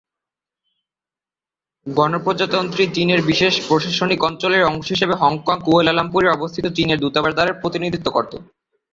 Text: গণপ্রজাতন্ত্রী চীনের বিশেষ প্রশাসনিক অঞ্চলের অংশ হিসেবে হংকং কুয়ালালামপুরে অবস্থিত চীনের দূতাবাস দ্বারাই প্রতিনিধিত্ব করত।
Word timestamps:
গণপ্রজাতন্ত্রী 1.87 2.83
চীনের 2.95 3.21
বিশেষ 3.21 3.53
প্রশাসনিক 3.67 4.19
অঞ্চলের 4.23 4.63
অংশ 4.63 4.87
হিসেবে 4.89 5.15
হংকং 5.21 5.57
কুয়ালালামপুরে 5.61 6.27
অবস্থিত 6.29 6.65
চীনের 6.77 7.01
দূতাবাস 7.01 7.33
দ্বারাই 7.35 7.59
প্রতিনিধিত্ব 7.61 8.07
করত। 8.11 8.33